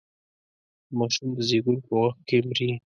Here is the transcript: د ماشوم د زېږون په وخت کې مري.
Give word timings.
د 0.87 0.89
ماشوم 0.99 1.29
د 1.35 1.39
زېږون 1.49 1.77
په 1.85 1.93
وخت 2.01 2.19
کې 2.27 2.37
مري. 2.47 2.69